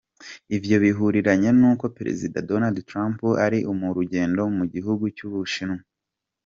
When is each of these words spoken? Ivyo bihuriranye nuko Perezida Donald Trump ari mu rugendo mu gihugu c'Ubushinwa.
Ivyo 0.57 0.75
bihuriranye 0.83 1.49
nuko 1.59 1.85
Perezida 1.97 2.45
Donald 2.49 2.77
Trump 2.89 3.17
ari 3.45 3.59
mu 3.79 3.89
rugendo 3.97 4.41
mu 4.57 4.65
gihugu 4.73 5.03
c'Ubushinwa. 5.15 5.81